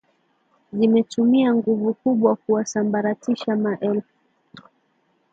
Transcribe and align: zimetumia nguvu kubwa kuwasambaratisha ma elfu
zimetumia 0.73 1.53
nguvu 1.53 1.93
kubwa 1.93 2.35
kuwasambaratisha 2.35 3.55
ma 3.55 3.79
elfu 3.79 4.13